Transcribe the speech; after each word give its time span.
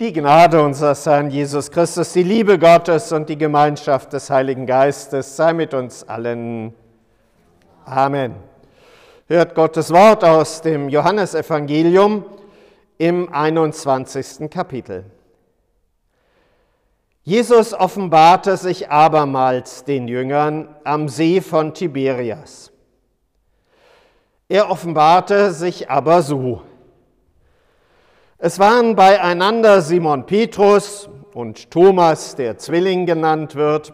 Die 0.00 0.14
Gnade 0.14 0.62
unseres 0.62 1.04
Herrn 1.04 1.28
Jesus 1.28 1.70
Christus, 1.70 2.14
die 2.14 2.22
Liebe 2.22 2.58
Gottes 2.58 3.12
und 3.12 3.28
die 3.28 3.36
Gemeinschaft 3.36 4.14
des 4.14 4.30
Heiligen 4.30 4.64
Geistes 4.64 5.36
sei 5.36 5.52
mit 5.52 5.74
uns 5.74 6.08
allen. 6.08 6.72
Amen. 7.84 8.36
Hört 9.26 9.54
Gottes 9.54 9.92
Wort 9.92 10.24
aus 10.24 10.62
dem 10.62 10.88
Johannesevangelium 10.88 12.24
im 12.96 13.30
21. 13.30 14.48
Kapitel. 14.48 15.04
Jesus 17.22 17.74
offenbarte 17.74 18.56
sich 18.56 18.88
abermals 18.88 19.84
den 19.84 20.08
Jüngern 20.08 20.74
am 20.82 21.10
See 21.10 21.42
von 21.42 21.74
Tiberias. 21.74 22.72
Er 24.48 24.70
offenbarte 24.70 25.52
sich 25.52 25.90
aber 25.90 26.22
so. 26.22 26.62
Es 28.42 28.58
waren 28.58 28.96
beieinander 28.96 29.82
Simon 29.82 30.24
Petrus 30.24 31.10
und 31.34 31.70
Thomas, 31.70 32.36
der 32.36 32.56
Zwilling 32.56 33.04
genannt 33.04 33.54
wird, 33.54 33.92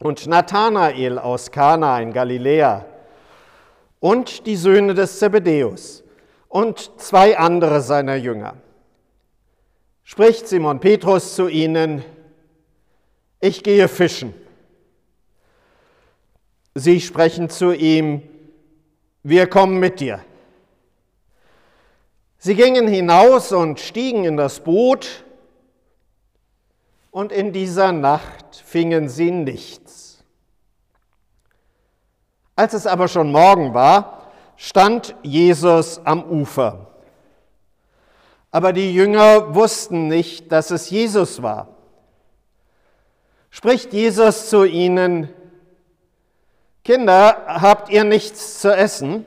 und 0.00 0.26
Nathanael 0.26 1.18
aus 1.18 1.50
Kana 1.50 2.00
in 2.00 2.10
Galiläa 2.10 2.86
und 4.00 4.46
die 4.46 4.56
Söhne 4.56 4.94
des 4.94 5.18
Zebedäus 5.18 6.02
und 6.48 6.90
zwei 6.96 7.36
andere 7.36 7.82
seiner 7.82 8.16
Jünger. 8.16 8.54
Spricht 10.04 10.48
Simon 10.48 10.80
Petrus 10.80 11.34
zu 11.34 11.46
ihnen, 11.46 12.02
ich 13.40 13.62
gehe 13.62 13.88
fischen. 13.88 14.32
Sie 16.74 17.02
sprechen 17.02 17.50
zu 17.50 17.74
ihm, 17.74 18.22
wir 19.22 19.46
kommen 19.46 19.78
mit 19.78 20.00
dir. 20.00 20.20
Sie 22.46 22.54
gingen 22.54 22.86
hinaus 22.86 23.50
und 23.50 23.80
stiegen 23.80 24.22
in 24.22 24.36
das 24.36 24.60
Boot, 24.60 25.24
und 27.10 27.32
in 27.32 27.52
dieser 27.52 27.90
Nacht 27.90 28.62
fingen 28.64 29.08
sie 29.08 29.32
nichts. 29.32 30.22
Als 32.54 32.72
es 32.72 32.86
aber 32.86 33.08
schon 33.08 33.32
Morgen 33.32 33.74
war, 33.74 34.30
stand 34.54 35.16
Jesus 35.24 36.00
am 36.04 36.22
Ufer. 36.22 36.86
Aber 38.52 38.72
die 38.72 38.94
Jünger 38.94 39.56
wussten 39.56 40.06
nicht, 40.06 40.52
dass 40.52 40.70
es 40.70 40.88
Jesus 40.88 41.42
war. 41.42 41.66
Spricht 43.50 43.92
Jesus 43.92 44.50
zu 44.50 44.62
ihnen, 44.62 45.30
Kinder, 46.84 47.42
habt 47.48 47.88
ihr 47.88 48.04
nichts 48.04 48.60
zu 48.60 48.72
essen? 48.72 49.26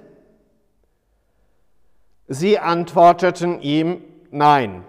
Sie 2.30 2.60
antworteten 2.60 3.60
ihm 3.60 4.04
Nein. 4.30 4.86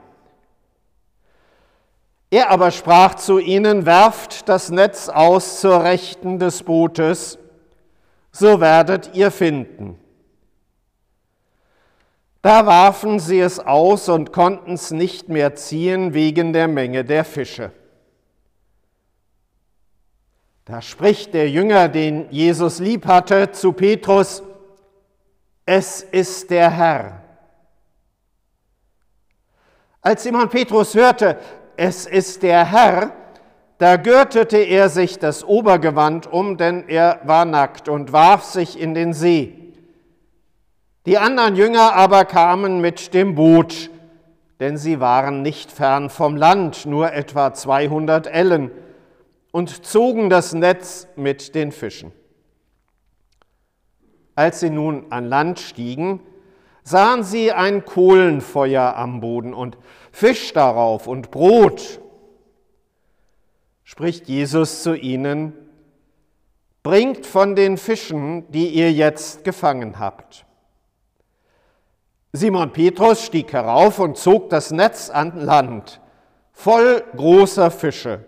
Er 2.31 2.51
aber 2.51 2.71
sprach 2.71 3.15
zu 3.15 3.39
ihnen, 3.39 3.87
werft 3.87 4.49
das 4.49 4.71
Netz 4.71 5.09
aus 5.09 5.61
zur 5.61 5.83
Rechten 5.83 6.39
des 6.39 6.63
Bootes, 6.63 7.39
so 8.31 8.61
werdet 8.61 9.15
ihr 9.15 9.31
finden. 9.31 9.99
Da 12.43 12.67
warfen 12.67 13.19
sie 13.19 13.41
es 13.41 13.59
aus 13.59 14.11
und 14.11 14.33
konnten 14.33 14.75
es 14.75 14.91
nicht 14.91 15.31
mehr 15.31 15.55
ziehen 15.55 16.13
wegen 16.13 16.53
der 16.53 16.69
Menge 16.69 17.05
der 17.05 17.25
Fische. 17.25 17.73
Da 20.67 20.83
spricht 20.83 21.33
der 21.33 21.49
Jünger, 21.51 21.89
den 21.89 22.31
Jesus 22.31 22.79
lieb 22.79 23.07
hatte, 23.07 23.51
zu 23.51 23.73
Petrus, 23.73 24.43
es 25.65 26.03
ist 26.03 26.51
der 26.51 26.71
Herr. 26.71 27.30
Als 30.03 30.23
Simon 30.23 30.49
Petrus 30.49 30.95
hörte, 30.95 31.37
es 31.77 32.07
ist 32.07 32.43
der 32.43 32.65
Herr, 32.65 33.13
da 33.77 33.97
gürtete 33.97 34.57
er 34.57 34.89
sich 34.89 35.19
das 35.19 35.45
Obergewand 35.45 36.27
um, 36.27 36.57
denn 36.57 36.89
er 36.89 37.21
war 37.25 37.45
nackt 37.45 37.89
und 37.89 38.13
warf 38.13 38.45
sich 38.45 38.81
in 38.81 38.95
den 38.95 39.13
See. 39.13 39.75
Die 41.05 41.19
anderen 41.19 41.55
Jünger 41.55 41.95
aber 41.95 42.25
kamen 42.25 42.81
mit 42.81 43.13
dem 43.13 43.35
Boot, 43.35 43.91
denn 44.59 44.79
sie 44.79 45.01
waren 45.01 45.43
nicht 45.43 45.71
fern 45.71 46.09
vom 46.09 46.37
Land, 46.37 46.87
nur 46.87 47.13
etwa 47.13 47.53
200 47.53 48.27
Ellen, 48.27 48.71
und 49.51 49.85
zogen 49.85 50.31
das 50.31 50.55
Netz 50.55 51.09
mit 51.17 51.55
den 51.55 51.73
Fischen. 51.73 52.13
Als 54.35 54.61
sie 54.61 54.71
nun 54.71 55.07
an 55.11 55.27
Land 55.27 55.59
stiegen, 55.59 56.21
sahen 56.91 57.23
sie 57.23 57.53
ein 57.53 57.85
Kohlenfeuer 57.85 58.97
am 58.97 59.21
Boden 59.21 59.55
und 59.55 59.79
Fisch 60.13 60.53
darauf 60.53 61.07
und 61.07 61.31
Brot. 61.31 62.01
Spricht 63.85 64.29
Jesus 64.29 64.83
zu 64.83 64.95
ihnen, 64.95 65.53
bringt 66.83 67.27
von 67.27 67.55
den 67.55 67.77
Fischen, 67.77 68.51
die 68.51 68.69
ihr 68.69 68.93
jetzt 68.93 69.45
gefangen 69.45 69.99
habt. 69.99 70.47
Simon 72.33 72.73
Petrus 72.73 73.25
stieg 73.25 73.53
herauf 73.53 73.99
und 73.99 74.17
zog 74.17 74.51
das 74.51 74.71
Netz 74.71 75.11
an 75.11 75.41
Land, 75.41 76.01
voll 76.53 77.03
großer 77.17 77.71
Fische, 77.71 78.25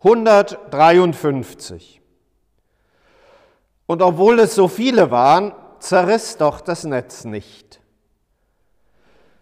153. 0.00 2.00
Und 3.86 4.02
obwohl 4.02 4.40
es 4.40 4.54
so 4.54 4.68
viele 4.68 5.10
waren, 5.10 5.52
zerriss 5.78 6.36
doch 6.36 6.60
das 6.60 6.84
Netz 6.84 7.24
nicht. 7.24 7.77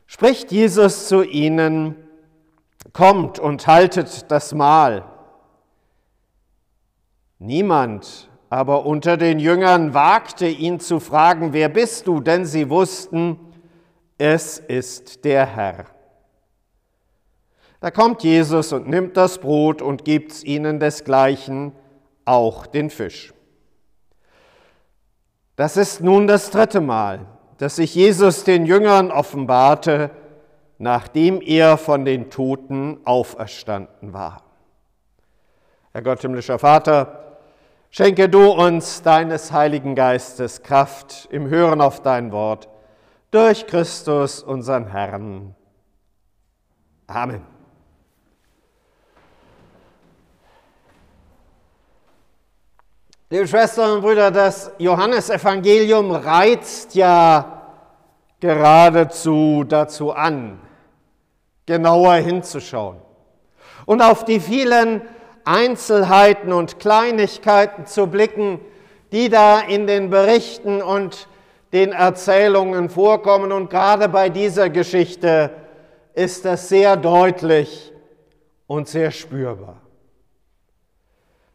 Spricht 0.06 0.52
Jesus 0.52 1.08
zu 1.08 1.22
ihnen, 1.22 1.96
kommt 2.92 3.38
und 3.38 3.66
haltet 3.66 4.30
das 4.30 4.54
Mahl. 4.54 5.04
Niemand 7.38 8.30
aber 8.48 8.86
unter 8.86 9.16
den 9.16 9.38
Jüngern 9.38 9.92
wagte 9.92 10.46
ihn 10.46 10.78
zu 10.78 11.00
fragen, 11.00 11.52
wer 11.52 11.68
bist 11.68 12.06
du? 12.06 12.20
Denn 12.20 12.46
sie 12.46 12.70
wussten, 12.70 13.38
es 14.18 14.58
ist 14.58 15.24
der 15.24 15.46
Herr. 15.46 15.86
Da 17.80 17.90
kommt 17.90 18.22
Jesus 18.22 18.72
und 18.72 18.88
nimmt 18.88 19.16
das 19.16 19.38
Brot 19.38 19.82
und 19.82 20.04
gibt's 20.04 20.42
ihnen 20.44 20.80
desgleichen, 20.80 21.72
auch 22.24 22.66
den 22.66 22.88
Fisch. 22.88 23.34
Das 25.56 25.76
ist 25.76 26.00
nun 26.00 26.26
das 26.26 26.50
dritte 26.50 26.80
Mal, 26.80 27.26
dass 27.58 27.76
sich 27.76 27.94
Jesus 27.94 28.44
den 28.44 28.66
Jüngern 28.66 29.10
offenbarte, 29.10 30.10
nachdem 30.78 31.40
er 31.40 31.78
von 31.78 32.04
den 32.04 32.30
Toten 32.30 32.98
auferstanden 33.04 34.12
war. 34.12 34.42
Herr 35.92 36.02
Gott, 36.02 36.20
himmlischer 36.20 36.58
Vater, 36.58 37.38
schenke 37.90 38.28
du 38.28 38.50
uns 38.50 39.02
deines 39.02 39.52
Heiligen 39.52 39.94
Geistes 39.94 40.62
Kraft 40.62 41.28
im 41.30 41.48
Hören 41.48 41.80
auf 41.80 42.02
dein 42.02 42.32
Wort 42.32 42.68
durch 43.30 43.66
Christus, 43.66 44.42
unseren 44.42 44.86
Herrn. 44.88 45.54
Amen. 47.06 47.55
Liebe 53.28 53.48
Schwestern 53.48 53.90
und 53.90 54.02
Brüder, 54.02 54.30
das 54.30 54.70
Johannesevangelium 54.78 56.12
reizt 56.12 56.94
ja 56.94 57.72
geradezu 58.38 59.64
dazu 59.66 60.12
an, 60.12 60.60
genauer 61.66 62.14
hinzuschauen 62.14 62.98
und 63.84 64.00
auf 64.00 64.24
die 64.24 64.38
vielen 64.38 65.02
Einzelheiten 65.44 66.52
und 66.52 66.78
Kleinigkeiten 66.78 67.86
zu 67.86 68.06
blicken, 68.06 68.60
die 69.10 69.28
da 69.28 69.58
in 69.58 69.88
den 69.88 70.08
Berichten 70.08 70.80
und 70.80 71.26
den 71.72 71.90
Erzählungen 71.90 72.88
vorkommen. 72.90 73.50
Und 73.50 73.70
gerade 73.70 74.08
bei 74.08 74.28
dieser 74.28 74.70
Geschichte 74.70 75.50
ist 76.14 76.44
das 76.44 76.68
sehr 76.68 76.96
deutlich 76.96 77.92
und 78.68 78.86
sehr 78.86 79.10
spürbar. 79.10 79.82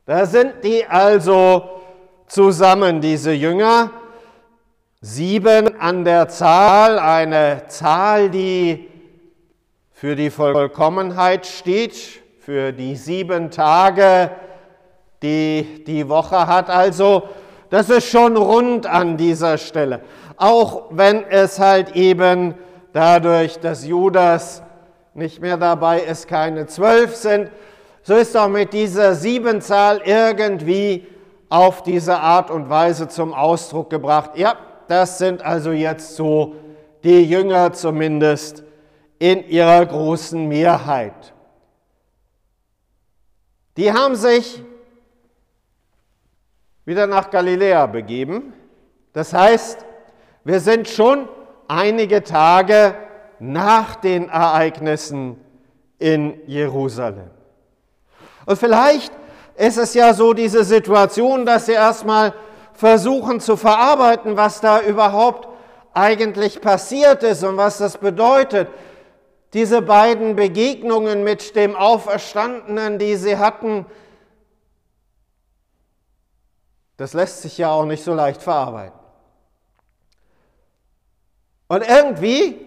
Da 0.06 0.26
sind 0.26 0.64
die 0.64 0.84
also 0.86 1.70
zusammen, 2.28 3.02
diese 3.02 3.32
Jünger, 3.32 3.92
sieben 5.00 5.80
an 5.80 6.04
der 6.04 6.28
Zahl, 6.28 6.98
eine 6.98 7.64
Zahl, 7.68 8.32
die 8.32 8.90
für 9.92 10.16
die 10.16 10.32
Vollkommenheit 10.32 11.46
steht, 11.46 11.96
für 12.40 12.72
die 12.72 12.96
sieben 12.96 13.52
Tage, 13.52 14.32
die 15.22 15.84
die 15.86 16.10
Woche 16.10 16.48
hat. 16.48 16.72
Also 16.72 17.30
das 17.70 17.92
ist 17.92 18.08
schon 18.08 18.36
rund 18.38 18.88
an 18.88 19.18
dieser 19.18 19.60
Stelle. 19.60 20.02
Auch 20.36 20.86
wenn 20.90 21.24
es 21.26 21.60
halt 21.60 21.96
eben 21.96 22.56
dadurch, 22.92 23.60
dass 23.60 23.86
Judas 23.86 24.64
nicht 25.14 25.40
mehr 25.42 25.58
dabei 25.58 26.00
ist, 26.00 26.28
keine 26.28 26.66
zwölf 26.66 27.16
sind, 27.16 27.52
so 28.04 28.16
ist 28.16 28.36
auch 28.36 28.48
mit 28.48 28.74
dieser 28.74 29.16
Siebenzahl 29.16 30.02
irgendwie 30.04 31.08
auf 31.50 31.84
diese 31.84 32.18
Art 32.18 32.50
und 32.50 32.70
Weise 32.70 33.08
zum 33.08 33.34
Ausdruck 33.34 33.90
gebracht. 33.90 34.32
Ja, 34.36 34.56
das 34.88 35.18
sind 35.18 35.44
also 35.44 35.72
jetzt 35.72 36.16
so 36.16 36.56
die 37.04 37.24
Jünger 37.24 37.74
zumindest 37.74 38.64
in 39.20 39.48
ihrer 39.48 39.86
großen 39.86 40.48
Mehrheit. 40.48 41.34
Die 43.78 43.92
haben 43.92 44.16
sich 44.16 44.64
wieder 46.86 47.08
nach 47.08 47.30
Galiläa 47.30 47.86
begeben. 47.86 48.54
Das 49.14 49.34
heißt, 49.34 49.86
wir 50.44 50.60
sind 50.60 50.88
schon 50.88 51.30
einige 51.68 52.24
Tage 52.24 52.96
nach 53.40 53.96
den 53.96 54.30
Ereignissen 54.30 55.38
in 56.00 56.40
Jerusalem. 56.48 57.30
Und 58.46 58.58
vielleicht 58.58 59.12
ist 59.56 59.78
es 59.78 59.94
ja 59.94 60.14
so 60.14 60.34
diese 60.34 60.64
Situation, 60.64 61.46
dass 61.46 61.68
sie 61.68 61.74
erstmal 61.74 62.34
versuchen 62.74 63.40
zu 63.40 63.58
verarbeiten, 63.58 64.38
was 64.38 64.62
da 64.62 64.82
überhaupt 64.82 65.48
eigentlich 65.94 66.62
passiert 66.62 67.24
ist 67.24 67.44
und 67.44 67.58
was 67.58 67.78
das 67.78 67.98
bedeutet. 67.98 68.70
Diese 69.54 69.82
beiden 69.82 70.36
Begegnungen 70.36 71.24
mit 71.24 71.56
dem 71.56 71.76
Auferstandenen, 71.76 72.98
die 72.98 73.18
sie 73.18 73.38
hatten, 73.38 73.86
das 76.98 77.14
lässt 77.14 77.42
sich 77.42 77.58
ja 77.58 77.72
auch 77.72 77.86
nicht 77.86 78.04
so 78.04 78.14
leicht 78.14 78.42
verarbeiten. 78.42 79.00
Und 81.68 81.88
irgendwie 81.88 82.60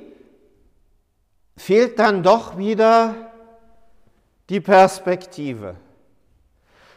fehlt 1.57 1.99
dann 1.99 2.23
doch 2.23 2.57
wieder 2.59 3.15
die 4.49 4.61
Perspektive. 4.61 5.77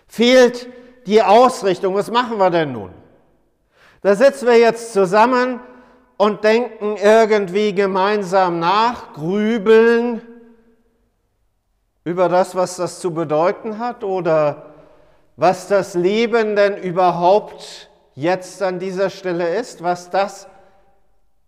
Fehlt 0.07 0.67
die 1.05 1.21
Ausrichtung. 1.21 1.95
Was 1.95 2.11
machen 2.11 2.37
wir 2.37 2.49
denn 2.49 2.71
nun? 2.71 2.91
Da 4.01 4.15
sitzen 4.15 4.47
wir 4.47 4.57
jetzt 4.57 4.93
zusammen 4.93 5.59
und 6.17 6.43
denken 6.43 6.97
irgendwie 6.97 7.73
gemeinsam 7.73 8.59
nach, 8.59 9.13
grübeln 9.13 10.21
über 12.03 12.29
das, 12.29 12.55
was 12.55 12.77
das 12.77 12.99
zu 12.99 13.13
bedeuten 13.13 13.79
hat 13.79 14.03
oder 14.03 14.67
was 15.35 15.67
das 15.67 15.93
Leben 15.93 16.55
denn 16.55 16.77
überhaupt 16.77 17.89
jetzt 18.15 18.63
an 18.63 18.79
dieser 18.79 19.09
Stelle 19.09 19.55
ist, 19.55 19.83
was 19.83 20.09
das 20.09 20.47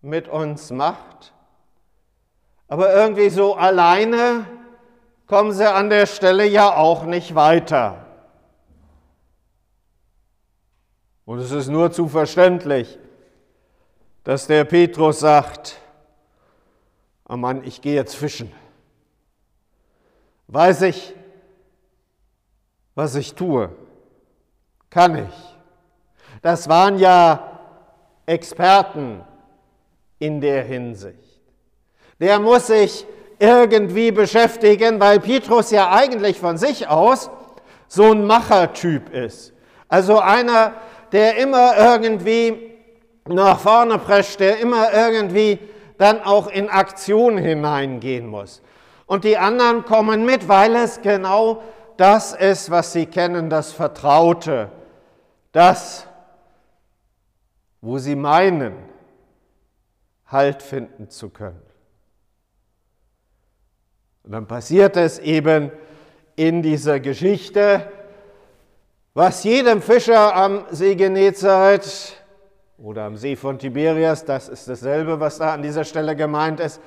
mit 0.01 0.27
uns 0.27 0.69
macht. 0.69 1.33
Aber 2.67 2.93
irgendwie 2.93 3.29
so 3.29 3.55
alleine 3.55 4.45
kommen 5.29 5.51
sie 5.53 5.71
an 5.71 5.91
der 5.91 6.07
Stelle 6.07 6.45
ja 6.47 6.75
auch 6.75 7.05
nicht 7.05 7.35
weiter. 7.35 8.03
Und 11.23 11.37
es 11.37 11.51
ist 11.51 11.67
nur 11.67 11.91
zu 11.91 12.07
verständlich, 12.07 12.97
dass 14.23 14.47
der 14.47 14.65
Petrus 14.65 15.19
sagt, 15.19 15.79
oh 17.27 17.37
Mann, 17.37 17.63
ich 17.63 17.79
gehe 17.79 17.93
jetzt 17.93 18.15
fischen. 18.15 18.51
Weiß 20.47 20.81
ich, 20.81 21.13
was 22.95 23.13
ich 23.13 23.35
tue? 23.35 23.69
Kann 24.89 25.27
ich? 25.27 25.57
Das 26.41 26.67
waren 26.67 26.97
ja 26.97 27.59
Experten 28.25 29.23
in 30.17 30.41
der 30.41 30.63
Hinsicht. 30.63 31.39
Der 32.19 32.39
muss 32.39 32.65
sich 32.65 33.05
irgendwie 33.39 34.11
beschäftigen, 34.11 34.99
weil 34.99 35.19
Petrus 35.19 35.71
ja 35.71 35.91
eigentlich 35.91 36.39
von 36.39 36.57
sich 36.57 36.87
aus 36.87 37.29
so 37.87 38.11
ein 38.11 38.25
Machertyp 38.25 39.13
ist. 39.13 39.53
Also 39.87 40.19
einer, 40.19 40.73
der 41.11 41.37
immer 41.37 41.75
irgendwie 41.77 42.75
nach 43.27 43.59
vorne 43.59 43.97
prescht, 43.97 44.39
der 44.39 44.59
immer 44.59 44.93
irgendwie 44.93 45.59
dann 45.97 46.21
auch 46.21 46.47
in 46.47 46.69
Aktion 46.69 47.37
hineingehen 47.37 48.27
muss. 48.27 48.61
Und 49.05 49.23
die 49.23 49.37
anderen 49.37 49.85
kommen 49.85 50.25
mit, 50.25 50.47
weil 50.47 50.75
es 50.75 51.01
genau 51.01 51.63
das 51.97 52.33
ist, 52.33 52.69
was 52.69 52.93
sie 52.93 53.05
kennen, 53.07 53.49
das 53.49 53.71
Vertraute, 53.71 54.69
das, 55.51 56.07
wo 57.81 57.97
sie 57.97 58.15
meinen, 58.15 58.89
Halt 60.31 60.61
finden 60.61 61.09
zu 61.09 61.29
können. 61.29 61.68
Und 64.23 64.31
dann 64.31 64.47
passiert 64.47 64.97
es 64.97 65.19
eben 65.19 65.71
in 66.35 66.61
dieser 66.61 66.99
Geschichte, 66.99 67.91
was 69.13 69.43
jedem 69.43 69.81
Fischer 69.81 70.35
am 70.35 70.65
See 70.71 70.95
Genezareth 70.95 72.13
oder 72.77 73.03
am 73.03 73.17
See 73.17 73.35
von 73.35 73.59
Tiberias, 73.59 74.23
das 74.23 74.47
ist 74.47 74.67
dasselbe, 74.67 75.19
was 75.19 75.37
da 75.37 75.53
an 75.53 75.61
dieser 75.61 75.83
Stelle 75.83 76.15
gemeint 76.15 76.59
ist, 76.59 76.79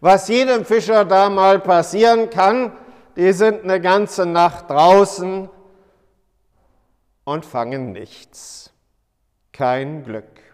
was 0.00 0.28
jedem 0.28 0.64
Fischer 0.64 1.04
da 1.04 1.30
mal 1.30 1.60
passieren 1.60 2.30
kann, 2.30 2.72
die 3.16 3.32
sind 3.32 3.64
eine 3.64 3.80
ganze 3.80 4.26
Nacht 4.26 4.70
draußen 4.70 5.48
und 7.24 7.44
fangen 7.44 7.92
nichts. 7.92 8.72
Kein 9.52 10.04
Glück. 10.04 10.47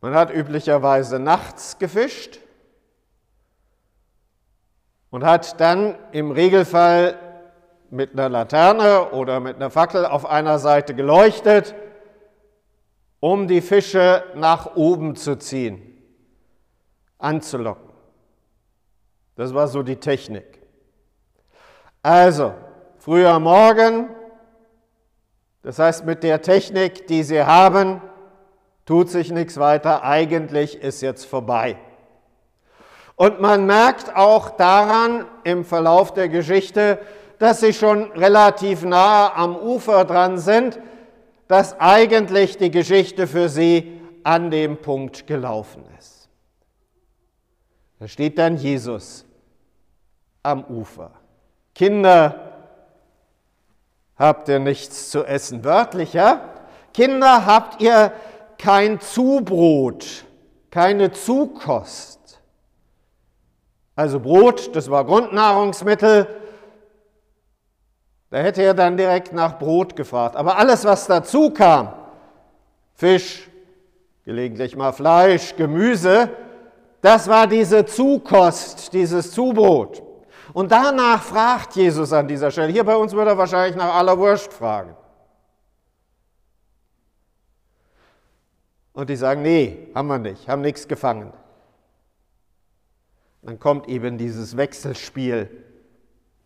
Man 0.00 0.14
hat 0.14 0.32
üblicherweise 0.32 1.18
nachts 1.18 1.78
gefischt 1.78 2.38
und 5.10 5.24
hat 5.24 5.60
dann 5.60 5.96
im 6.12 6.30
Regelfall 6.30 7.18
mit 7.90 8.12
einer 8.12 8.28
Laterne 8.28 9.10
oder 9.10 9.40
mit 9.40 9.56
einer 9.56 9.70
Fackel 9.70 10.04
auf 10.06 10.26
einer 10.26 10.58
Seite 10.58 10.94
geleuchtet, 10.94 11.74
um 13.20 13.48
die 13.48 13.60
Fische 13.60 14.22
nach 14.34 14.76
oben 14.76 15.16
zu 15.16 15.36
ziehen, 15.36 15.82
anzulocken. 17.18 17.88
Das 19.34 19.54
war 19.54 19.68
so 19.68 19.82
die 19.82 19.96
Technik. 19.96 20.62
Also, 22.02 22.54
früher 22.98 23.38
Morgen, 23.40 24.08
das 25.62 25.78
heißt 25.78 26.04
mit 26.04 26.22
der 26.22 26.42
Technik, 26.42 27.06
die 27.08 27.22
Sie 27.22 27.42
haben, 27.42 28.00
tut 28.88 29.10
sich 29.10 29.30
nichts 29.30 29.58
weiter, 29.58 30.02
eigentlich 30.02 30.80
ist 30.80 31.02
jetzt 31.02 31.26
vorbei. 31.26 31.76
Und 33.16 33.38
man 33.38 33.66
merkt 33.66 34.16
auch 34.16 34.48
daran 34.48 35.26
im 35.44 35.66
Verlauf 35.66 36.14
der 36.14 36.30
Geschichte, 36.30 36.98
dass 37.38 37.60
sie 37.60 37.74
schon 37.74 38.10
relativ 38.12 38.84
nahe 38.84 39.34
am 39.36 39.56
Ufer 39.56 40.06
dran 40.06 40.38
sind, 40.38 40.80
dass 41.48 41.78
eigentlich 41.78 42.56
die 42.56 42.70
Geschichte 42.70 43.26
für 43.26 43.50
sie 43.50 44.00
an 44.24 44.50
dem 44.50 44.78
Punkt 44.78 45.26
gelaufen 45.26 45.84
ist. 45.98 46.30
Da 47.98 48.08
steht 48.08 48.38
dann 48.38 48.56
Jesus 48.56 49.26
am 50.42 50.64
Ufer. 50.64 51.10
Kinder, 51.74 52.72
habt 54.16 54.48
ihr 54.48 54.60
nichts 54.60 55.10
zu 55.10 55.26
essen? 55.26 55.62
Wörtlicher, 55.62 56.40
Kinder, 56.94 57.44
habt 57.44 57.82
ihr 57.82 58.12
kein 58.58 59.00
Zubrot, 59.00 60.24
keine 60.70 61.12
Zukost. 61.12 62.40
Also 63.94 64.20
Brot, 64.20 64.74
das 64.76 64.90
war 64.90 65.04
Grundnahrungsmittel, 65.04 66.26
da 68.30 68.38
hätte 68.38 68.62
er 68.62 68.74
dann 68.74 68.96
direkt 68.96 69.32
nach 69.32 69.58
Brot 69.58 69.96
gefragt. 69.96 70.36
Aber 70.36 70.58
alles, 70.58 70.84
was 70.84 71.06
dazu 71.06 71.50
kam, 71.50 71.92
Fisch, 72.94 73.48
gelegentlich 74.24 74.76
mal 74.76 74.92
Fleisch, 74.92 75.56
Gemüse, 75.56 76.28
das 77.00 77.28
war 77.28 77.46
diese 77.46 77.86
Zukost, 77.86 78.92
dieses 78.92 79.32
Zubrot. 79.32 80.02
Und 80.52 80.72
danach 80.72 81.22
fragt 81.22 81.76
Jesus 81.76 82.12
an 82.12 82.26
dieser 82.26 82.50
Stelle. 82.50 82.72
Hier 82.72 82.84
bei 82.84 82.96
uns 82.96 83.12
würde 83.12 83.30
er 83.30 83.38
wahrscheinlich 83.38 83.76
nach 83.76 83.94
aller 83.94 84.18
Wurst 84.18 84.52
fragen. 84.52 84.94
Und 88.98 89.10
die 89.10 89.14
sagen, 89.14 89.42
nee, 89.42 89.86
haben 89.94 90.08
wir 90.08 90.18
nicht, 90.18 90.48
haben 90.48 90.60
nichts 90.60 90.88
gefangen. 90.88 91.32
Dann 93.42 93.60
kommt 93.60 93.86
eben 93.86 94.18
dieses 94.18 94.56
Wechselspiel, 94.56 95.48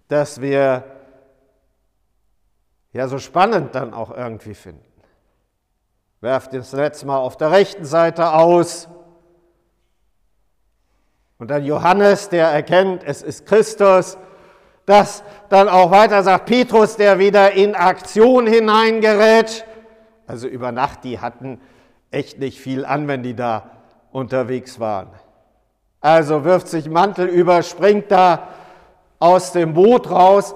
das 0.09 0.43
wir 0.43 0.85
ja 2.93 3.09
so 3.09 3.17
spannend 3.17 3.75
dann 3.75 3.95
auch 3.95 4.15
irgendwie 4.15 4.53
finden. 4.53 4.85
Werft 6.21 6.53
das 6.53 6.73
letzte 6.73 7.07
Mal 7.07 7.17
auf 7.17 7.39
der 7.39 7.53
rechten 7.53 7.87
Seite 7.87 8.35
aus. 8.35 8.87
Und 11.39 11.51
dann 11.51 11.65
Johannes, 11.65 12.29
der 12.29 12.49
erkennt, 12.49 13.03
es 13.03 13.23
ist 13.23 13.47
Christus, 13.47 14.19
das 14.85 15.25
dann 15.49 15.71
auch 15.71 15.91
weiter 15.91 16.23
sagt 16.23 16.45
Petrus, 16.45 16.99
der 16.99 17.19
wieder 17.19 17.53
in 17.53 17.75
Aktion 17.75 18.47
hineingerät. 18.47 19.65
Also 20.27 20.49
über 20.49 20.71
Nacht, 20.71 21.05
die 21.05 21.19
hatten 21.19 21.59
echt 22.13 22.39
nicht 22.39 22.61
viel 22.61 22.85
an, 22.85 23.09
wenn 23.09 23.23
die 23.23 23.35
da 23.35 23.71
unterwegs 24.13 24.79
waren. 24.79 25.09
Also 26.01 26.45
wirft 26.45 26.69
sich 26.69 26.89
Mantel 26.89 27.27
über, 27.27 27.63
springt 27.63 28.11
da 28.11 28.49
aus 29.19 29.53
dem 29.53 29.75
Boot 29.75 30.11
raus. 30.11 30.55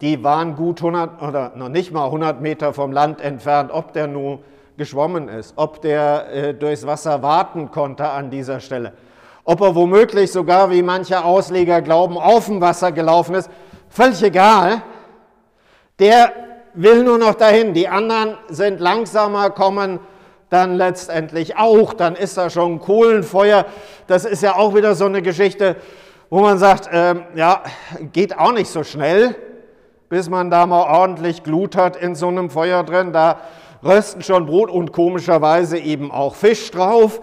Die 0.00 0.22
waren 0.22 0.54
gut 0.54 0.80
100 0.80 1.22
oder 1.22 1.52
noch 1.56 1.68
nicht 1.68 1.92
mal 1.92 2.04
100 2.06 2.40
Meter 2.40 2.72
vom 2.72 2.92
Land 2.92 3.20
entfernt. 3.20 3.70
Ob 3.72 3.92
der 3.92 4.06
nun 4.06 4.40
geschwommen 4.76 5.28
ist, 5.28 5.54
ob 5.56 5.80
der 5.80 6.32
äh, 6.32 6.54
durchs 6.54 6.86
Wasser 6.86 7.22
warten 7.22 7.70
konnte 7.70 8.08
an 8.10 8.30
dieser 8.30 8.60
Stelle, 8.60 8.92
ob 9.44 9.62
er 9.62 9.74
womöglich 9.74 10.30
sogar, 10.30 10.70
wie 10.70 10.82
manche 10.82 11.24
Ausleger 11.24 11.80
glauben, 11.80 12.18
auf 12.18 12.46
dem 12.46 12.60
Wasser 12.60 12.92
gelaufen 12.92 13.36
ist, 13.36 13.50
völlig 13.88 14.22
egal. 14.22 14.82
Der 15.98 16.32
will 16.74 17.02
nur 17.04 17.16
noch 17.16 17.34
dahin. 17.34 17.72
Die 17.72 17.88
anderen 17.88 18.36
sind 18.48 18.80
langsamer, 18.80 19.48
kommen 19.48 19.98
dann 20.48 20.74
letztendlich 20.74 21.56
auch. 21.56 21.92
Dann 21.92 22.14
ist 22.14 22.36
da 22.36 22.50
schon 22.50 22.80
Kohlenfeuer. 22.80 23.66
Das 24.06 24.24
ist 24.24 24.42
ja 24.42 24.56
auch 24.56 24.74
wieder 24.74 24.94
so 24.94 25.06
eine 25.06 25.22
Geschichte, 25.22 25.76
wo 26.30 26.40
man 26.40 26.58
sagt, 26.58 26.86
äh, 26.92 27.14
ja, 27.34 27.62
geht 28.12 28.38
auch 28.38 28.52
nicht 28.52 28.68
so 28.68 28.84
schnell, 28.84 29.36
bis 30.08 30.28
man 30.28 30.50
da 30.50 30.66
mal 30.66 30.82
ordentlich 30.82 31.42
Glut 31.42 31.76
hat 31.76 31.96
in 31.96 32.14
so 32.14 32.28
einem 32.28 32.50
Feuer 32.50 32.84
drin. 32.84 33.12
Da 33.12 33.40
rösten 33.82 34.22
schon 34.22 34.46
Brot 34.46 34.70
und 34.70 34.92
komischerweise 34.92 35.78
eben 35.78 36.10
auch 36.10 36.34
Fisch 36.34 36.70
drauf. 36.70 37.20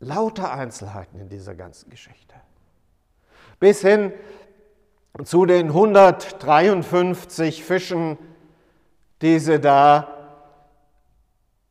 Lauter 0.00 0.52
Einzelheiten 0.52 1.18
in 1.18 1.28
dieser 1.28 1.54
ganzen 1.54 1.88
Geschichte. 1.88 2.34
Bis 3.58 3.80
hin 3.80 4.12
zu 5.24 5.46
den 5.46 5.68
153 5.68 7.64
Fischen, 7.64 8.18
die 9.22 9.38
sie 9.38 9.60
da 9.60 10.13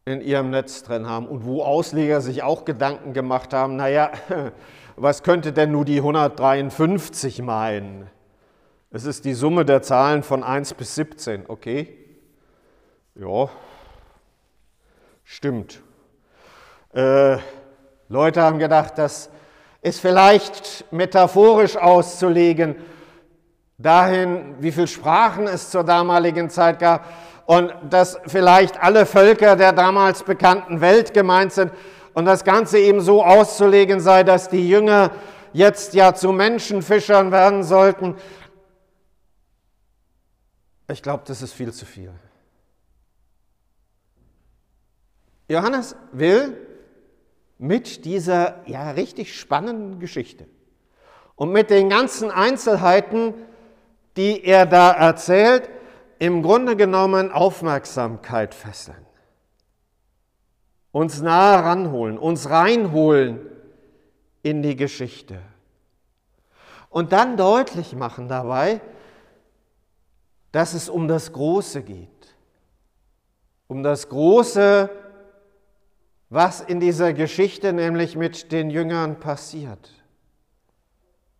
in 0.05 0.21
ihrem 0.21 0.49
Netz 0.49 0.83
drin 0.83 1.07
haben 1.07 1.27
und 1.27 1.45
wo 1.45 1.63
Ausleger 1.63 2.19
sich 2.21 2.43
auch 2.43 2.65
Gedanken 2.65 3.13
gemacht 3.13 3.53
haben, 3.53 3.75
naja, 3.77 4.11
was 4.95 5.23
könnte 5.23 5.53
denn 5.53 5.71
nur 5.71 5.85
die 5.85 5.97
153 5.97 7.41
meinen? 7.41 8.09
Es 8.91 9.05
ist 9.05 9.25
die 9.25 9.33
Summe 9.33 9.65
der 9.65 9.81
Zahlen 9.81 10.21
von 10.21 10.43
1 10.43 10.73
bis 10.75 10.95
17, 10.95 11.45
okay? 11.47 11.97
Ja, 13.15 13.49
stimmt. 15.23 15.81
Äh, 16.93 17.37
Leute 18.09 18.41
haben 18.41 18.59
gedacht, 18.59 18.97
das 18.97 19.29
ist 19.81 19.99
vielleicht 19.99 20.85
metaphorisch 20.91 21.75
auszulegen, 21.77 22.75
dahin, 23.77 24.55
wie 24.59 24.71
viele 24.71 24.87
Sprachen 24.87 25.47
es 25.47 25.69
zur 25.69 25.83
damaligen 25.83 26.49
Zeit 26.49 26.79
gab 26.79 27.05
und 27.45 27.73
dass 27.89 28.17
vielleicht 28.25 28.81
alle 28.81 29.05
Völker 29.05 29.55
der 29.55 29.73
damals 29.73 30.23
bekannten 30.23 30.81
Welt 30.81 31.13
gemeint 31.13 31.51
sind 31.51 31.71
und 32.13 32.25
das 32.25 32.43
Ganze 32.43 32.79
eben 32.79 33.01
so 33.01 33.23
auszulegen 33.23 33.99
sei, 33.99 34.23
dass 34.23 34.49
die 34.49 34.67
Jünger 34.67 35.11
jetzt 35.51 35.93
ja 35.93 36.13
zu 36.13 36.31
Menschenfischern 36.31 37.31
werden 37.31 37.63
sollten. 37.63 38.15
Ich 40.89 41.01
glaube, 41.01 41.23
das 41.25 41.41
ist 41.41 41.53
viel 41.53 41.73
zu 41.73 41.85
viel. 41.85 42.11
Johannes 45.47 45.95
will 46.11 46.57
mit 47.57 48.05
dieser 48.05 48.67
ja 48.67 48.91
richtig 48.91 49.37
spannenden 49.39 49.99
Geschichte 49.99 50.47
und 51.35 51.51
mit 51.51 51.69
den 51.69 51.89
ganzen 51.89 52.31
Einzelheiten, 52.31 53.33
die 54.17 54.43
er 54.43 54.65
da 54.65 54.91
erzählt, 54.91 55.69
im 56.19 56.41
Grunde 56.41 56.75
genommen 56.75 57.31
Aufmerksamkeit 57.31 58.53
fesseln, 58.53 59.05
uns 60.91 61.21
nahe 61.21 61.63
ranholen, 61.63 62.17
uns 62.17 62.49
reinholen 62.49 63.39
in 64.41 64.61
die 64.61 64.75
Geschichte 64.75 65.39
und 66.93 67.11
dann 67.11 67.37
deutlich 67.37 67.95
machen 67.95 68.27
dabei, 68.27 68.79
dass 70.51 70.75
es 70.75 70.89
um 70.89 71.07
das 71.07 71.33
Große 71.33 71.81
geht, 71.81 72.35
um 73.67 73.81
das 73.81 74.07
Große, 74.09 74.89
was 76.29 76.61
in 76.61 76.79
dieser 76.79 77.13
Geschichte 77.13 77.73
nämlich 77.73 78.15
mit 78.15 78.51
den 78.51 78.69
Jüngern 78.69 79.19
passiert. 79.19 79.91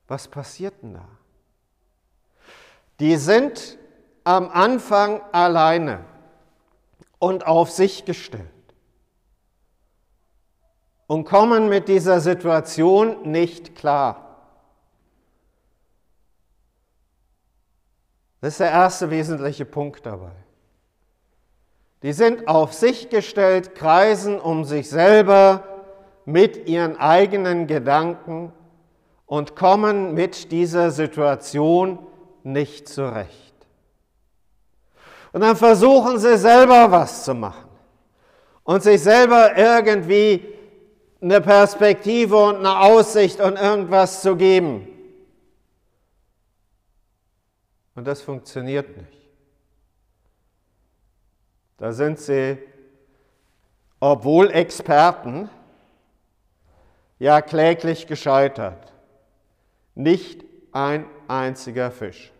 Was 0.07 0.27
passiert 0.27 0.73
denn 0.81 0.95
da? 0.95 1.07
Die 2.99 3.15
sind 3.17 3.77
am 4.23 4.49
Anfang 4.49 5.21
alleine 5.31 6.05
und 7.19 7.45
auf 7.45 7.71
sich 7.71 8.05
gestellt 8.05 8.49
und 11.07 11.25
kommen 11.25 11.69
mit 11.69 11.87
dieser 11.87 12.19
Situation 12.19 13.29
nicht 13.29 13.75
klar. 13.75 14.23
Das 18.41 18.55
ist 18.55 18.59
der 18.59 18.71
erste 18.71 19.09
wesentliche 19.09 19.63
Punkt 19.63 20.05
dabei. 20.05 20.33
Die 22.01 22.11
sind 22.11 22.49
auf 22.49 22.73
sich 22.73 23.09
gestellt, 23.09 23.75
kreisen 23.75 24.37
um 24.39 24.65
sich 24.65 24.89
selber 24.89 25.63
mit 26.25 26.67
ihren 26.67 26.97
eigenen 26.97 27.67
Gedanken 27.67 28.51
und 29.25 29.55
kommen 29.55 30.13
mit 30.13 30.51
dieser 30.51 30.91
Situation 30.91 31.99
nicht 32.43 32.89
zurecht. 32.89 33.52
Und 35.33 35.41
dann 35.41 35.55
versuchen 35.55 36.19
sie 36.19 36.37
selber 36.37 36.89
was 36.91 37.25
zu 37.25 37.33
machen 37.33 37.69
und 38.63 38.83
sich 38.83 39.01
selber 39.01 39.57
irgendwie 39.57 40.45
eine 41.21 41.41
Perspektive 41.41 42.37
und 42.37 42.57
eine 42.57 42.79
Aussicht 42.79 43.41
und 43.41 43.57
irgendwas 43.57 44.21
zu 44.21 44.35
geben. 44.35 44.87
Und 47.95 48.05
das 48.05 48.21
funktioniert 48.21 48.95
nicht. 48.95 49.21
Da 51.77 51.91
sind 51.91 52.19
sie, 52.19 52.59
obwohl 53.99 54.51
Experten, 54.51 55.49
ja 57.19 57.41
kläglich 57.41 58.05
gescheitert. 58.05 58.93
Nicht 59.95 60.43
ein 60.71 61.05
einziger 61.27 61.89
Fisch. 61.91 62.31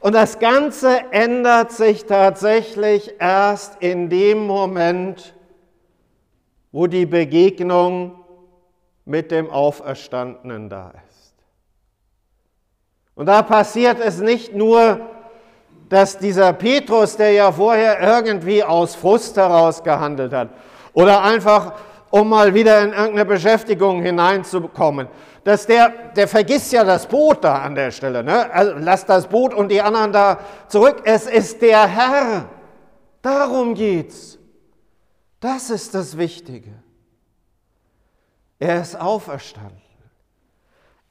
Und 0.00 0.14
das 0.14 0.38
Ganze 0.38 1.00
ändert 1.10 1.72
sich 1.72 2.06
tatsächlich 2.06 3.14
erst 3.18 3.82
in 3.82 4.08
dem 4.08 4.46
Moment, 4.46 5.34
wo 6.72 6.86
die 6.86 7.06
Begegnung 7.06 8.18
mit 9.04 9.30
dem 9.30 9.50
Auferstandenen 9.50 10.68
da 10.68 10.92
ist. 11.08 11.34
Und 13.14 13.26
da 13.26 13.42
passiert 13.42 14.00
es 14.00 14.20
nicht 14.20 14.54
nur, 14.54 15.00
dass 15.88 16.16
dieser 16.16 16.54
Petrus, 16.54 17.16
der 17.18 17.32
ja 17.32 17.52
vorher 17.52 18.00
irgendwie 18.00 18.64
aus 18.64 18.94
Frust 18.94 19.36
heraus 19.36 19.82
gehandelt 19.82 20.32
hat 20.32 20.48
oder 20.94 21.22
einfach 21.22 21.74
um 22.08 22.28
mal 22.28 22.54
wieder 22.54 22.82
in 22.82 22.92
irgendeine 22.92 23.24
Beschäftigung 23.24 24.02
hineinzukommen, 24.02 25.08
dass 25.44 25.66
der, 25.66 26.12
der 26.12 26.28
vergisst 26.28 26.72
ja 26.72 26.84
das 26.84 27.06
Boot 27.06 27.42
da 27.42 27.62
an 27.62 27.74
der 27.74 27.90
Stelle. 27.90 28.22
Ne? 28.22 28.50
Also 28.52 28.74
lass 28.78 29.04
das 29.04 29.26
Boot 29.26 29.52
und 29.52 29.68
die 29.70 29.82
anderen 29.82 30.12
da 30.12 30.38
zurück. 30.68 31.02
Es 31.04 31.26
ist 31.26 31.60
der 31.62 31.86
Herr. 31.86 32.48
Darum 33.22 33.74
geht's. 33.74 34.38
Das 35.40 35.70
ist 35.70 35.94
das 35.94 36.16
Wichtige. 36.16 36.72
Er 38.58 38.80
ist 38.80 38.94
auferstanden. 38.94 39.80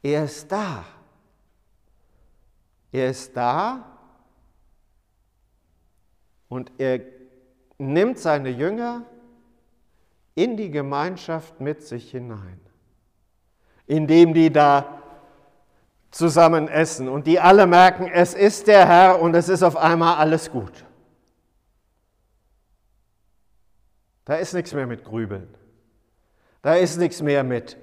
Er 0.02 0.24
ist 0.24 0.50
da. 0.52 0.86
Er 2.94 3.10
ist 3.10 3.36
da 3.36 3.86
und 6.50 6.72
er 6.78 7.02
nimmt 7.78 8.20
seine 8.20 8.50
Jünger 8.50 9.04
in 10.36 10.58
die 10.58 10.72
Gemeinschaft 10.72 11.60
mit 11.62 11.84
sich 11.84 12.12
hinein 12.12 12.60
indem 13.88 14.34
die 14.34 14.52
da 14.52 15.02
zusammen 16.12 16.68
essen 16.68 17.08
und 17.08 17.26
die 17.26 17.40
alle 17.40 17.66
merken, 17.66 18.10
es 18.12 18.34
ist 18.34 18.68
der 18.68 18.88
Herr 18.88 19.22
und 19.22 19.34
es 19.34 19.50
ist 19.50 19.64
auf 19.64 19.78
einmal 19.78 20.18
alles 20.18 20.52
gut. 20.52 20.86
Da 24.26 24.36
ist 24.36 24.54
nichts 24.54 24.74
mehr 24.74 24.88
mit 24.88 25.04
Grübeln. 25.04 25.48
Da 26.62 26.76
ist 26.76 26.98
nichts 26.98 27.22
mehr 27.22 27.44
mit 27.44 27.78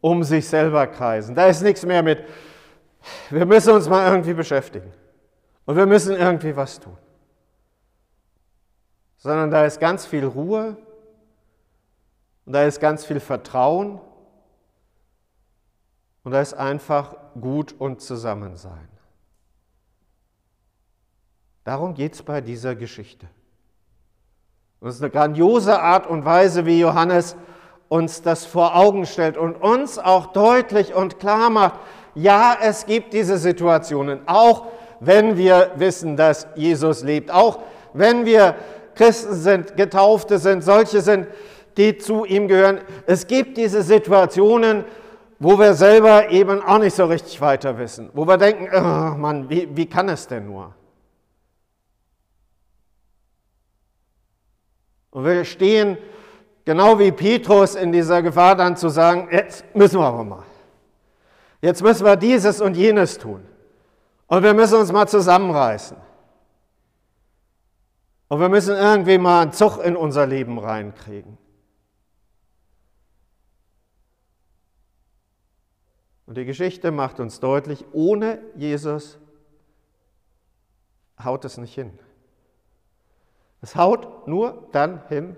um 0.00 0.22
sich 0.22 0.48
selber 0.48 0.86
kreisen. 0.86 1.34
Da 1.34 1.46
ist 1.46 1.62
nichts 1.62 1.84
mehr 1.84 2.02
mit, 2.02 2.24
wir 3.30 3.46
müssen 3.46 3.72
uns 3.72 3.88
mal 3.88 4.10
irgendwie 4.10 4.34
beschäftigen. 4.34 4.92
Und 5.66 5.76
wir 5.76 5.86
müssen 5.86 6.14
irgendwie 6.14 6.54
was 6.54 6.78
tun. 6.78 6.96
Sondern 9.16 9.50
da 9.50 9.64
ist 9.64 9.80
ganz 9.80 10.04
viel 10.04 10.26
Ruhe 10.26 10.76
und 12.44 12.52
da 12.52 12.64
ist 12.64 12.80
ganz 12.80 13.04
viel 13.06 13.20
Vertrauen 13.20 14.00
und 16.24 16.32
da 16.32 16.40
ist 16.40 16.54
einfach 16.54 17.14
gut 17.40 17.74
und 17.78 18.00
Zusammensein. 18.00 18.88
Darum 21.64 21.94
geht 21.94 22.14
es 22.14 22.22
bei 22.22 22.40
dieser 22.40 22.74
Geschichte. 22.74 23.26
Und 24.80 24.88
es 24.88 24.96
ist 24.96 25.02
eine 25.02 25.10
grandiose 25.10 25.80
Art 25.80 26.06
und 26.06 26.24
Weise, 26.24 26.66
wie 26.66 26.80
Johannes 26.80 27.36
uns 27.88 28.22
das 28.22 28.44
vor 28.44 28.76
Augen 28.76 29.06
stellt 29.06 29.36
und 29.36 29.56
uns 29.56 29.98
auch 29.98 30.26
deutlich 30.32 30.94
und 30.94 31.18
klar 31.20 31.48
macht, 31.48 31.78
ja, 32.14 32.56
es 32.60 32.86
gibt 32.86 33.12
diese 33.12 33.38
Situationen, 33.38 34.20
auch 34.26 34.66
wenn 35.00 35.36
wir 35.36 35.72
wissen, 35.76 36.16
dass 36.16 36.46
Jesus 36.54 37.02
lebt. 37.02 37.30
Auch 37.30 37.60
wenn 37.92 38.24
wir 38.24 38.54
Christen 38.94 39.34
sind, 39.34 39.76
Getaufte 39.76 40.38
sind, 40.38 40.62
solche 40.62 41.00
sind, 41.00 41.26
die 41.76 41.98
zu 41.98 42.24
ihm 42.24 42.46
gehören. 42.46 42.80
Es 43.06 43.26
gibt 43.26 43.56
diese 43.56 43.82
Situationen, 43.82 44.84
wo 45.44 45.58
wir 45.58 45.74
selber 45.74 46.30
eben 46.30 46.62
auch 46.62 46.78
nicht 46.78 46.96
so 46.96 47.04
richtig 47.04 47.38
weiter 47.38 47.76
wissen, 47.76 48.08
wo 48.14 48.26
wir 48.26 48.38
denken, 48.38 48.66
oh 48.74 49.14
Mann, 49.14 49.50
wie, 49.50 49.68
wie 49.76 49.84
kann 49.84 50.08
es 50.08 50.26
denn 50.26 50.46
nur? 50.46 50.74
Und 55.10 55.24
wir 55.26 55.44
stehen 55.44 55.98
genau 56.64 56.98
wie 56.98 57.12
Petrus 57.12 57.74
in 57.74 57.92
dieser 57.92 58.22
Gefahr 58.22 58.56
dann 58.56 58.74
zu 58.78 58.88
sagen, 58.88 59.28
jetzt 59.30 59.64
müssen 59.76 60.00
wir 60.00 60.06
aber 60.06 60.24
mal. 60.24 60.42
Jetzt 61.60 61.82
müssen 61.82 62.06
wir 62.06 62.16
dieses 62.16 62.62
und 62.62 62.74
jenes 62.74 63.18
tun. 63.18 63.44
Und 64.26 64.42
wir 64.42 64.54
müssen 64.54 64.78
uns 64.78 64.92
mal 64.92 65.06
zusammenreißen. 65.06 65.98
Und 68.28 68.40
wir 68.40 68.48
müssen 68.48 68.74
irgendwie 68.74 69.18
mal 69.18 69.42
einen 69.42 69.52
Zug 69.52 69.76
in 69.84 69.94
unser 69.94 70.26
Leben 70.26 70.58
reinkriegen. 70.58 71.36
Und 76.26 76.36
die 76.38 76.44
Geschichte 76.44 76.90
macht 76.90 77.20
uns 77.20 77.40
deutlich, 77.40 77.84
ohne 77.92 78.38
Jesus 78.56 79.18
haut 81.22 81.44
es 81.44 81.58
nicht 81.58 81.74
hin. 81.74 81.98
Es 83.60 83.76
haut 83.76 84.26
nur 84.26 84.68
dann 84.72 85.06
hin, 85.08 85.36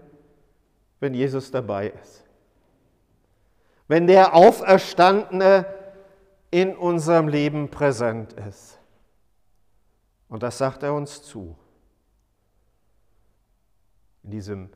wenn 1.01 1.15
Jesus 1.15 1.51
dabei 1.51 1.89
ist. 1.89 2.25
Wenn 3.89 4.07
der 4.07 4.35
Auferstandene 4.35 5.67
in 6.51 6.77
unserem 6.77 7.29
Leben 7.29 7.69
präsent 7.71 8.33
ist. 8.33 8.79
Und 10.29 10.43
das 10.43 10.59
sagt 10.59 10.83
er 10.83 10.95
uns 10.95 11.23
zu. 11.23 11.57
In 14.23 14.31
diesem 14.31 14.71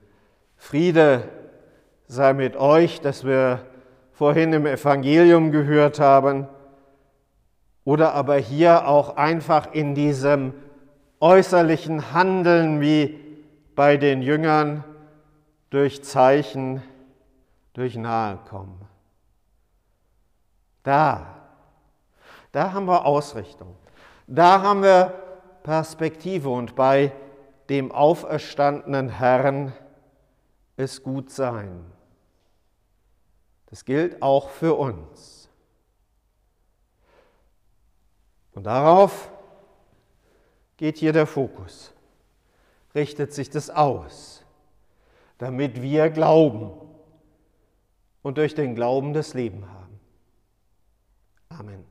Friede 0.57 1.29
sei 2.07 2.35
mit 2.35 2.57
euch, 2.57 3.00
das 3.00 3.25
wir 3.25 3.67
vorhin 4.21 4.53
im 4.53 4.67
Evangelium 4.67 5.50
gehört 5.50 5.99
haben, 5.99 6.47
oder 7.85 8.12
aber 8.12 8.37
hier 8.37 8.87
auch 8.87 9.17
einfach 9.17 9.73
in 9.73 9.95
diesem 9.95 10.53
äußerlichen 11.21 12.12
Handeln 12.12 12.83
wie 12.83 13.19
bei 13.75 13.97
den 13.97 14.21
Jüngern 14.21 14.85
durch 15.71 16.05
Zeichen, 16.05 16.83
durch 17.73 17.97
Nahekommen. 17.97 18.83
Da, 20.83 21.27
da 22.53 22.75
haben 22.75 22.89
wir 22.89 23.07
Ausrichtung. 23.07 23.75
Da 24.27 24.61
haben 24.61 24.83
wir 24.83 25.15
Perspektive 25.62 26.50
und 26.50 26.77
bei 26.77 27.11
dem 27.71 27.91
auferstandenen 27.91 29.09
Herrn 29.09 29.73
ist 30.77 31.03
gut 31.03 31.31
sein. 31.31 31.87
Das 33.71 33.85
gilt 33.85 34.21
auch 34.21 34.50
für 34.50 34.75
uns. 34.75 35.49
Und 38.53 38.65
darauf 38.65 39.31
geht 40.77 40.99
hier 40.99 41.12
der 41.12 41.27
Fokus, 41.27 41.93
richtet 42.95 43.33
sich 43.33 43.49
das 43.49 43.71
aus, 43.71 44.45
damit 45.39 45.81
wir 45.81 46.11
glauben 46.11 46.73
und 48.23 48.39
durch 48.39 48.55
den 48.55 48.75
Glauben 48.75 49.12
das 49.12 49.35
Leben 49.35 49.65
haben. 49.71 50.00
Amen. 51.49 51.85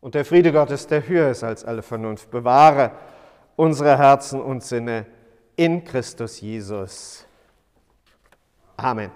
Und 0.00 0.14
der 0.14 0.24
Friede 0.24 0.52
Gottes, 0.52 0.86
der 0.86 1.06
höher 1.06 1.30
ist 1.30 1.42
als 1.44 1.64
alle 1.64 1.82
Vernunft, 1.82 2.30
bewahre 2.30 2.92
unsere 3.56 3.98
Herzen 3.98 4.40
und 4.40 4.62
Sinne 4.62 5.06
in 5.56 5.84
Christus 5.84 6.40
Jesus. 6.40 7.26
Amen. 8.76 9.10